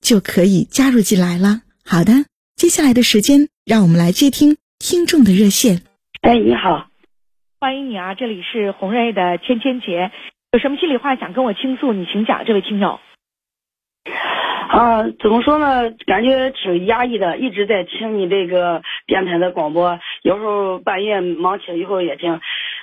[0.00, 1.62] 就可以加入进来了。
[1.84, 2.12] 好的，
[2.56, 5.82] 接下来的时间，让我们来接听听众的热线。
[6.22, 6.88] 哎，你好，
[7.60, 8.14] 欢迎你啊！
[8.14, 10.10] 这里是红瑞的千千姐，
[10.52, 13.00] 有什么心里话想跟我倾诉，你请讲，这位听友。
[14.68, 15.90] 啊，怎么说呢？
[16.06, 22.40] 感觉挺压抑的，一直在听你这个电台的广播，有时候半夜忙起来以后也听。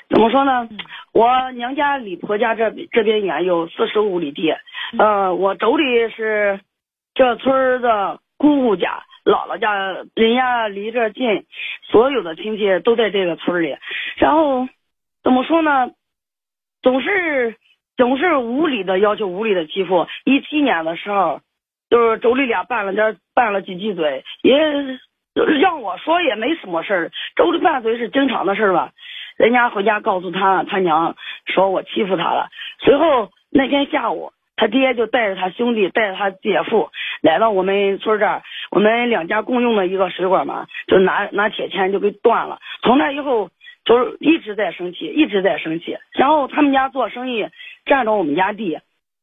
[0.10, 0.68] 怎么说呢？
[1.14, 4.52] 我娘家离婆家这这边远，有四十五里地。
[4.98, 6.60] 呃，我妯娌是
[7.18, 9.74] 这村的姑姑家、姥姥家，
[10.14, 11.46] 人家离这近，
[11.90, 13.76] 所有的亲戚都在这个村里。
[14.18, 14.68] 然后
[15.24, 15.90] 怎么说呢？
[16.84, 17.56] 总是
[17.98, 20.08] 总是无理的要求，无理的欺负。
[20.26, 21.42] 一七年的时候。
[21.90, 24.58] 就是妯娌俩拌了点，拌了几句嘴，也
[25.62, 27.12] 让我说也没什么事儿。
[27.38, 28.92] 妯娌拌嘴是经常的事儿吧？
[29.38, 32.50] 人家回家告诉他他娘，说我欺负他了。
[32.80, 36.90] 随后那天下午，他爹就带着他兄弟，带着他姐夫
[37.22, 38.42] 来到我们村这儿，
[38.72, 42.60] 我们两家共用的一个水管嘛，就拿拿铁钳就给断了。
[42.82, 43.50] 从那以后，
[43.86, 45.98] 就是一直在生气，一直在生气。
[46.12, 47.48] 然后他们家做生意
[47.86, 48.80] 占着我们家地，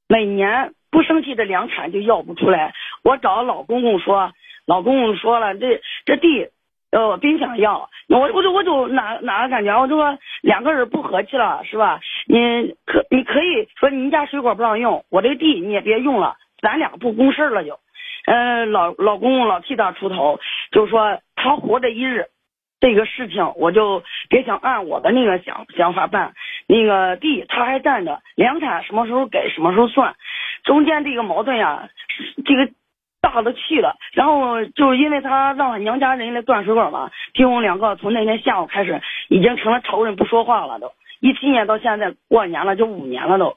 [0.08, 0.72] 每年。
[0.94, 2.72] 不生气，这粮产就要不出来。
[3.02, 4.30] 我找老公公说，
[4.64, 6.50] 老公公说了，这这地，
[6.92, 7.90] 呃，别想要。
[8.08, 11.98] 我我就我就哪哪个感觉，我就说两个人不和气了，是吧？
[12.26, 17.78] 你可你可以说你家水管不让用，我这地你也别用了，咱俩不公事了就。
[18.26, 20.40] 嗯，老老公公老替他出头，
[20.72, 22.26] 就说他活着一日。
[22.80, 26.34] 这个事情我就别想按我的那个想想法办，
[26.66, 30.14] 那个地他还占着，粮产什么时候给什么时候算，
[30.64, 31.88] 中间这个矛盾呀，
[32.44, 32.70] 这个
[33.22, 40.92] 大的去了，然后就是因为他让娘家人来断水管嘛，弟兄两个从那天下午开始已经成了仇人，不说话了都，
[41.24, 43.56] 一七年到现在过年了就五年了都，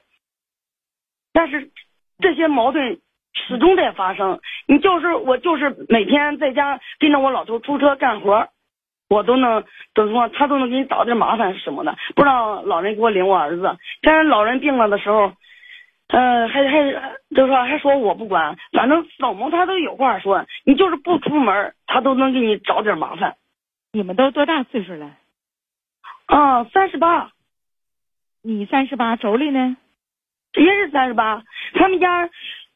[1.34, 1.70] 但是
[2.18, 2.98] 这些矛盾
[3.34, 8.48] 始终在发生，你就是我就是每天在家跟着我老头出车干活。
[9.10, 9.64] 我都能，
[9.94, 13.76] 怎么说，他都能给你找点麻烦是什么的，不让老人给我领我儿子。
[14.00, 15.32] 但是老人病了的时候，
[16.08, 20.46] 嗯，还还就说还说我不管，反正怎么他都有话说。
[20.64, 23.36] 你就是不出门，他都能给你找点麻烦。
[23.92, 25.10] 你们都多大岁数了？
[26.26, 27.30] 啊，三十八。
[28.42, 29.76] 你三十八，妯娌呢？
[30.54, 31.42] 也是三十八，
[31.74, 32.28] 他们家。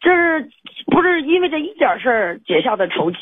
[0.04, 0.48] 这是
[0.86, 3.18] 不是因为这一点事儿结下的仇气？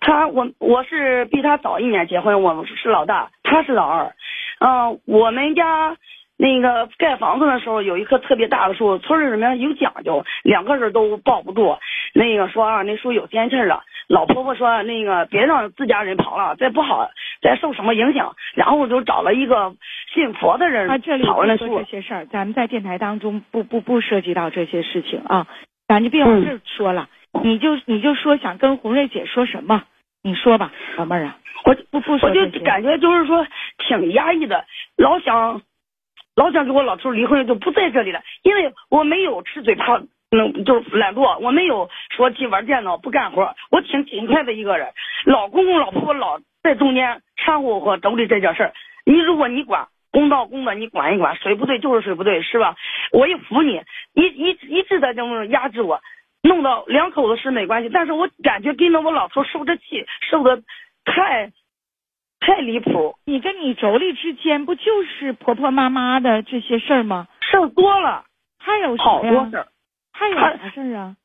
[0.00, 4.12] 他我我是比他早一年结婚，我是老大，他是老二。
[4.60, 5.96] 嗯，我们家
[6.36, 11.78] 那个盖房子的时候有一棵特别大的树，村里面有讲究，两个人都抱不住。
[12.12, 13.82] 那个说啊，那树有仙气了。
[14.06, 17.08] 老婆婆说那个别让自家人跑了，再不好
[17.40, 18.34] 再受什么影响。
[18.54, 19.74] 然后就找了一个
[20.14, 20.88] 信佛的人
[21.24, 25.46] 跑了说这些事儿，咱们在电台当中不不不涉及到这些事情啊。
[25.86, 27.08] 咱就别往这说了，
[27.42, 29.84] 你就你就说想跟红瑞姐说什么，
[30.22, 33.46] 你说吧，老妹儿啊，我不不说我就感觉就是说
[33.78, 34.66] 挺压抑的，
[34.98, 35.62] 老想
[36.36, 44.88] 老想跟我老头离婚，就不在这里了，因为我没有吃嘴怕，嗯，就懒惰，我没有说去玩电脑不干活，我挺勤快的一个人。
[45.24, 48.72] 老公公老婆婆老在中间掺和和妯娌这件事儿，
[49.06, 49.88] 你如果你管。
[50.10, 52.76] 公道公的，你管一管，谁不对就是谁不对，是吧？
[53.12, 53.82] 我也服你，
[54.14, 56.00] 一一一直在这么压制我，
[56.42, 60.62] 弄到两口子是没关系，但是我感觉跟着我老头受这气，受的
[61.04, 61.52] 太
[62.40, 63.18] 太离谱。
[63.26, 67.28] 你跟你妯娌之间不就是婆婆妈妈的这些事儿吗？
[67.42, 68.24] 事儿多了，
[68.58, 69.68] 还有好多事儿，
[70.14, 71.16] 还有啥事儿啊？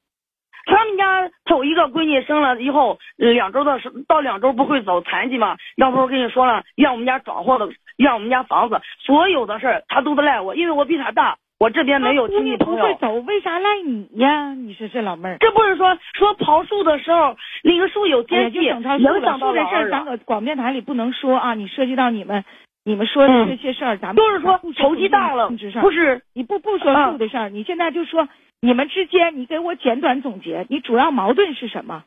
[0.66, 5.58] 他们家头一个闺女生了以后，两周的时到两周不会走，残疾嘛。
[5.76, 12.82] 要不我跟你说了，让我们家转货的，让我们家房子所有的事儿，他都得赖我，因为我比他大，我这边没有亲戚朋友。
[12.82, 14.54] 不会走，为啥赖你呀？
[14.54, 19.00] 你说这老妹儿，这不是说说刨树的时候那个树有间隙，影响
[19.40, 22.44] 到的事儿，咱搁广电台里不能说啊，你涉及到你们。
[22.86, 25.50] 你们说的这些事儿，咱们都是说仇气大了，
[25.80, 28.28] 不是你不不说树的事儿，你现在就说
[28.64, 32.06] 你们之间，你给我简短总结，你主要矛盾是什么？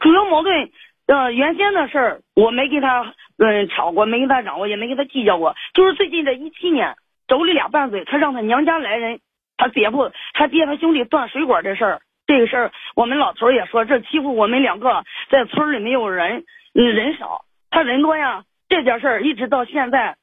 [0.00, 0.70] 主要矛盾，
[1.06, 6.94] 呃，原先的事儿我没跟他嗯吵过，没跟他嚷过，也没跟他计较过，就是最近这一七年，
[7.26, 9.20] 妯娌俩拌嘴，他让他娘家来人，
[9.56, 16.44] 他姐夫他爹他兄弟断水管这事儿，这个事儿我们老头也说，这欺负我们两个，在村里没有人，
[16.74, 18.44] 人少，他人多呀。
[18.68, 20.16] 这件事儿一直到现在，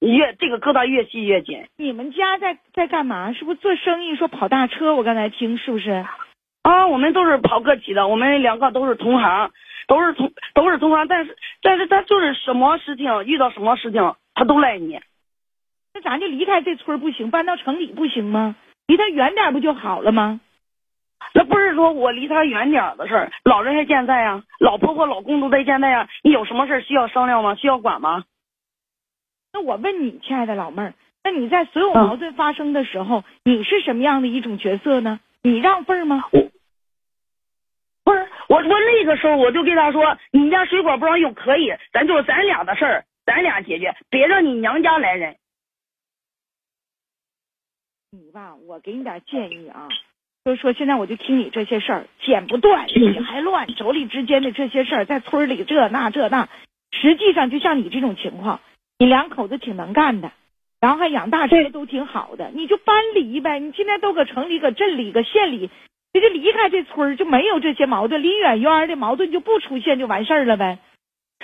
[0.00, 1.64] 越这个疙瘩越系越紧。
[1.76, 3.32] 你们家在在干嘛？
[3.32, 4.16] 是不是做生意？
[4.16, 4.94] 说跑大车？
[4.94, 6.04] 我刚才听是不是？
[6.62, 9.50] 啊，我们都是跑个体的，我们两个都是同行，
[9.86, 11.06] 都是同都是同行。
[11.08, 15.00] 但是但是他就是什么事情遇到什么事情，他都赖你。
[15.94, 18.56] 那咱就离开这村不行，搬到城里不行吗？
[18.86, 20.40] 离他远点不就好了吗？
[21.34, 26.08] 那不是说我离他远点的事儿，老人还健在呀，老婆婆、老公都在健在呀。
[26.22, 27.54] 你有什么事需要商量吗？
[27.54, 28.24] 需要管吗？
[29.56, 30.92] 那我问你，亲爱的老妹儿，
[31.24, 35.18] 那你在所有矛盾发生的时候，你是什么样的一种角色呢？
[35.42, 36.28] 你让份吗？
[36.30, 36.40] 我
[38.04, 45.36] 不是我，我那个时候我就跟他说，你家水管不让用可以，咱就咱俩的事儿，咱俩解决，别让你娘家来人。
[48.10, 49.88] 你吧，我给你点建议啊。
[50.44, 56.46] 就是说，现在我就听你这些事儿，剪不断，理还乱，妯娌之间的这些事儿，在村里这那这那，
[56.90, 58.60] 实际上就像你这种情况，
[58.98, 60.32] 你两口子挺能干的，
[60.80, 63.58] 然后还养大车都挺好的，你就搬离呗。
[63.58, 65.70] 你现在都搁城里、搁镇里、搁县里，
[66.14, 70.78] 你就离开这村就没有这些矛盾，离远远的矛盾就不出现，就完事儿了呗。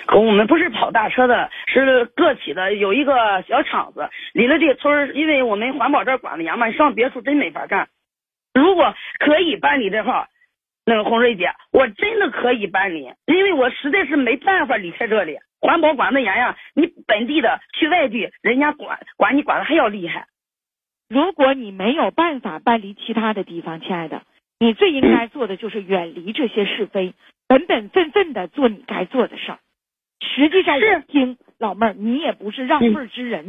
[0.07, 7.87] 可我们不是跑大车的，是个体的，有一个小厂子，离了这个村因为我们环保这管的严嘛，你上别处真没法干。
[8.55, 10.27] 如果可以搬离的话，
[10.85, 15.37] 那个红瑞姐，我真的可以搬离，因为我实在是没办法离开这里。
[15.63, 20.27] 环保管的严呀，你本地的去外地，人家管管你管的还要厉害。
[21.07, 24.23] 如果你没有办法搬离其他的地方，亲爱的，
[24.59, 27.13] 你最应该做的就是远离这些是非，
[27.47, 29.59] 本本分分的做你该做的事儿。
[30.19, 33.45] 实际上，我听老妹儿，你也不是让份之人，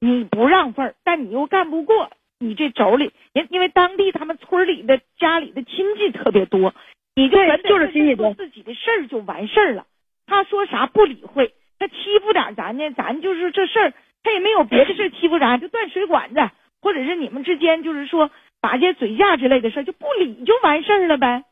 [0.00, 2.10] 你不让份儿，但你又干不过。
[2.40, 6.74] 你这妯娌，因因为当地他们村里的家里的亲戚特别多，
[7.14, 9.86] 你就就是亲戚多，自己的事儿就完事儿了。
[10.26, 13.92] 他说啥不理会，他欺负点咱呢，咱就是这事儿，
[14.22, 16.50] 他也没有别的事欺负咱，就断水管子，
[16.80, 18.30] 或者是你们之间就是说
[18.60, 21.44] 打些嘴架之类的事就不理就完事儿了呗。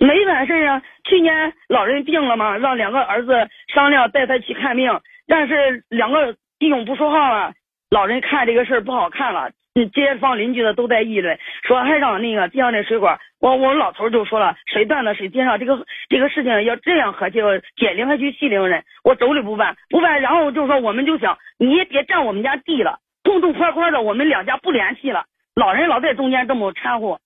[0.00, 0.82] 没完事儿啊！
[1.04, 7.54] 去年老人病了嘛，让两个儿子商量带他去看病，但是两个弟兄不说话了，
[7.90, 9.50] 老人看这个事儿不好看了。
[9.92, 13.18] 街坊邻居的都在议论，说还让那个接上那水管。
[13.40, 15.58] 我我老头就说了，谁断了谁接上。
[15.58, 17.40] 这个这个事情要这样和解
[17.76, 18.84] 解铃还须系铃人。
[19.04, 25.24] 我妯娌不办不办，然后就说我们就想你也别占我们家地了，痛痛快快的我们两家不联系了。
[25.54, 27.20] 老人老在中间这么掺和。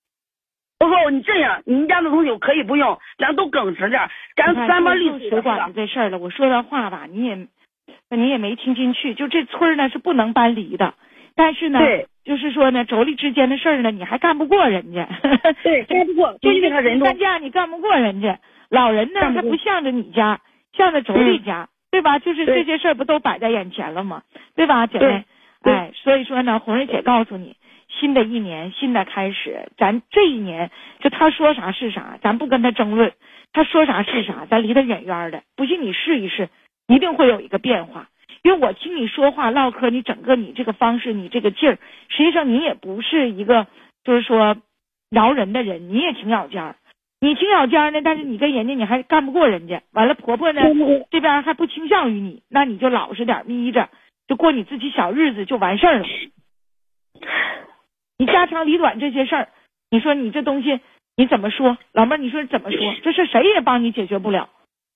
[0.80, 6.18] 我说你这样，你们家的东西可以不用，咱都耿直点，咱三八六水管这事儿了。
[6.18, 7.36] 我说的话吧，你也
[8.10, 9.14] 你也没听进去。
[9.14, 10.94] 就这村呢是不能搬离的。
[11.36, 11.78] 但是呢，
[12.24, 15.08] 就是说呢，妯娌之间的事儿呢，你还干不过人家。
[15.62, 17.06] 对， 干不过，就因为他人多。
[17.06, 18.38] 干架你干不过人家，
[18.70, 20.40] 老人呢他不向着你家，
[20.76, 22.18] 向着妯娌家，对吧？
[22.18, 24.22] 就是这些事儿不都摆在眼前了吗？
[24.54, 25.24] 对吧，姐妹？
[25.62, 27.56] 哎，所以说呢，红瑞姐告诉你，
[27.88, 30.70] 新的一年，新的开始，咱这一年
[31.00, 33.12] 就他说啥是啥，咱不跟他争论，
[33.52, 35.42] 他说啥是啥，咱离他远远的。
[35.56, 36.48] 不信你试一试，
[36.88, 38.08] 一定会有一个变化。
[38.42, 43.68] 因为我听你说话唠嗑，你整个你这个方式，你这个劲儿，实际上你也不是一个
[44.02, 44.56] 就是说
[45.10, 46.74] 饶人的人，你也挺咬尖儿，
[47.20, 50.60] 你挺咬尖儿呢，但是你跟人家你还干不过人家，完了婆婆呢
[51.08, 53.88] 这边还不倾向于你，那你就老实点眯着，
[54.26, 56.06] 就过你自己小日子就完事儿了。
[58.18, 59.48] 你家长里短这些事儿，
[59.88, 60.80] 你说你这东西
[61.16, 64.48] 你怎么说，老妹儿你说怎么说，这事谁也帮你解决不了，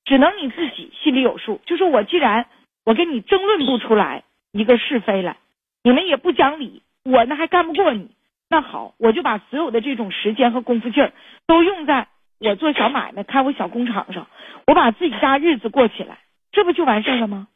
[0.04, 1.60] 只能你自己心里有数。
[1.64, 2.46] 就是我既然。
[2.86, 5.36] 我跟你争论不出来一个是非来，
[5.82, 8.08] 你们也不讲理，我呢还干不过你。
[8.48, 11.12] 那好，我就把所有的这种时间和功夫劲儿
[11.48, 12.06] 都用在
[12.38, 14.28] 我做小买卖、开我小工厂上，
[14.68, 16.18] 我把自己家日子过起来，
[16.52, 17.48] 这不就完事儿了吗？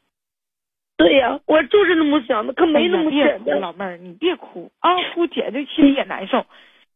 [0.97, 3.59] 对呀，我就是那么想的，可没那么简单。
[3.61, 6.45] 老妹儿，你别哭啊，哭姐姐心里也难受。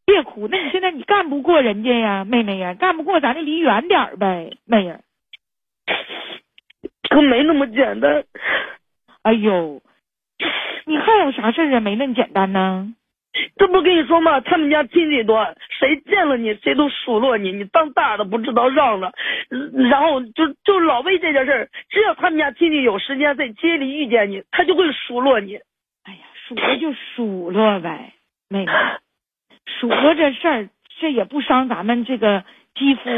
[0.05, 4.99] 别哭，那你现在你干不过人家呀，妹妹呀，干不过咱就离远点儿呗，妹儿。
[7.15, 8.25] 可没那么简单。
[9.21, 9.81] 哎呦，
[10.85, 11.79] 你还有啥事儿啊？
[11.79, 12.93] 没那么简单呢。
[13.55, 14.41] 这不跟你说吗？
[14.41, 15.41] 他们家亲戚多，
[15.79, 19.13] 谁见了你谁都数落你，你当大的不知道让了，
[19.89, 25.55] 然后就就老为这件事儿，只要他们家亲戚有时间在街里遇见你，他就会数落你。
[26.03, 28.11] 哎呀，数落就数落呗，
[28.49, 28.71] 妹妹，
[29.79, 30.69] 数落这事儿，
[30.99, 32.43] 这也不伤咱们这个
[32.73, 33.09] 肌肤，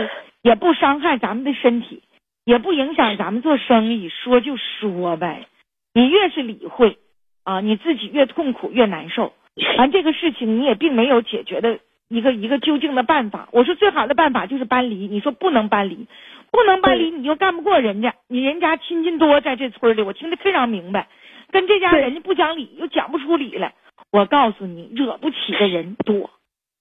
[0.43, 2.03] 也不伤害咱们的身体，
[2.47, 5.47] 也不影响咱们做生意，说就说呗。
[5.93, 6.97] 你越是理会
[7.43, 9.33] 啊，你自己越痛苦越难受。
[9.77, 13.49] 完这个事情你也并没有解决的一个一个究竟的办法。
[13.51, 16.07] 我说最好的办法就是搬离，你说不能搬离，
[16.49, 21.09] 不能搬离，你又干不过人家，你人家亲戚多，在这村里，我听得非常明白。
[21.51, 23.73] 跟这家人家不讲理，又讲不出理来。
[24.09, 26.29] 我告诉你，惹不起的人多，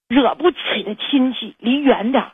[0.07, 2.25] 惹不起的亲戚离远点，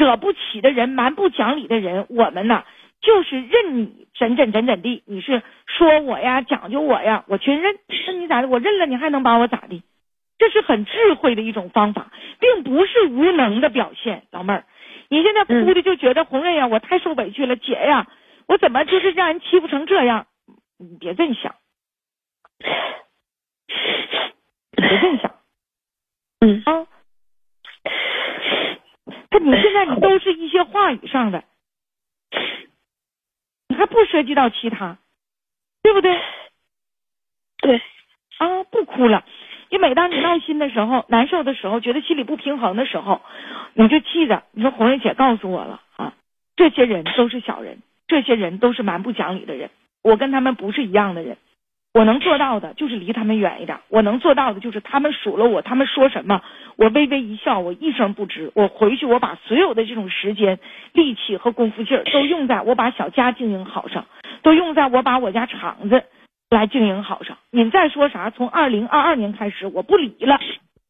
[0.00, 2.64] 惹不起的人蛮不讲理的人，我们呢
[3.02, 7.76] 就是任你怎怎怎怎地，你是说我呀，讲究我呀，我全认。
[8.06, 8.48] 那你咋的？
[8.48, 9.82] 我认了，你还能把我咋的？
[10.38, 14.22] 这是很智慧的一种方法，并不是无能的表现。
[14.30, 14.64] 老妹儿，
[15.10, 18.08] 你现在哭的就觉得红瑞呀，我太受委屈了，姐呀，
[18.48, 20.26] 我怎么就是让人欺负成这样？
[20.78, 21.54] 你别这么想。
[24.72, 25.34] 别这么想，
[26.40, 26.86] 嗯啊，
[29.30, 31.44] 他你现在你都是一些话语上的，
[33.68, 34.98] 你还不涉及到其他，
[35.82, 36.20] 对不对？
[37.58, 37.80] 对，
[38.38, 39.24] 啊，不哭了。
[39.70, 43.20] 你每当你闹心的时候、难受的时候、觉得心里不平衡的时候，
[43.74, 46.14] 你就记着，你说红瑞姐告诉我了啊，
[46.56, 49.70] 这些人都是小人，这些人都是蛮不讲理的人，
[50.02, 51.36] 我跟他们不是一样的人。
[51.92, 56.40] 我能做到的就是离他们远一点，我能做到的就是他们数落我，他们说什么，
[56.76, 58.52] 我微微一笑，我一声不吱。
[58.54, 60.60] 我回去，我把所有的这种时间、
[60.92, 64.06] 力气和功夫劲儿都用在我把小家经营好上，
[64.42, 66.04] 都用在我把我家厂子
[66.48, 67.38] 来经营好上。
[67.50, 70.38] 你再说啥，从二零二二年开始，我不理了。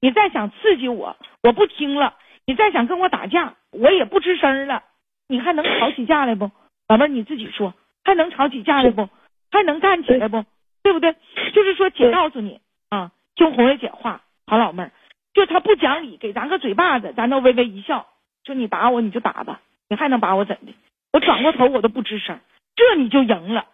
[0.02, 2.14] 你再想刺激我，我不听了。
[2.47, 4.83] 你再想跟我打架，我也不吱声了。
[5.28, 6.50] 你还能吵起架来不，
[6.88, 7.09] 老妹儿？
[7.09, 7.73] 你自己说，
[8.04, 9.09] 还能吵起架来不？
[9.50, 10.45] 还能干起来不？
[10.83, 11.15] 对不对？
[11.53, 14.93] 就是说，姐告诉你啊，听红瑞姐话，好老妹儿，
[15.35, 18.07] 就他不讲理，给咱个嘴巴子，咱都微微一笑，
[18.45, 20.73] 说你打我你就打吧，你还能把我怎的？
[21.13, 22.41] 我转过头我都不吱声，
[22.77, 23.67] 这你就赢了。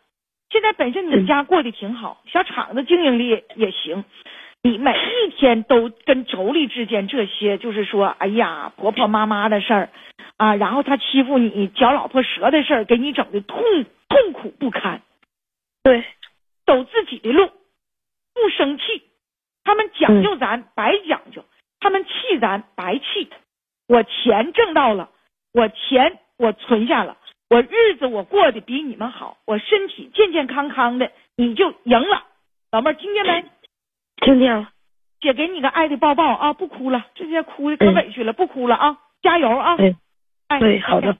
[0.51, 3.25] 现在本身你们家过得挺好，小厂子经营的
[3.57, 4.05] 也行，
[4.63, 9.91] 你每一天都跟妯娌之间这些，就是说，哎呀，婆婆妈妈的事儿
[10.37, 13.61] 啊，然后他欺负你嚼老婆舌的事儿，给你整的痛
[14.09, 15.03] 痛苦不堪。
[15.83, 16.05] 对。
[16.67, 17.47] 走自己的路，
[18.35, 18.85] 不生气。
[19.65, 21.43] 他们讲究咱，白讲究；
[21.81, 23.31] 他们气咱，白气。
[23.89, 25.11] 我钱挣到了，
[25.53, 27.17] 我钱我存下了，
[27.49, 32.25] 我日子我过得比你们好，我身体健健康康的，你就赢了。
[32.73, 33.45] 老妹儿，听见没？
[34.17, 34.71] 听见了。
[35.21, 36.53] 姐给你个爱的抱抱啊！
[36.53, 38.99] 不哭了，这些哭的可委屈了，不哭了啊！
[39.23, 39.77] 加油啊！
[39.77, 39.97] 对，
[40.49, 41.17] 哎，对，好的。